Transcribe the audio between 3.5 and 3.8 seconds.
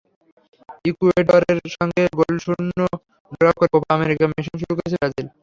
করে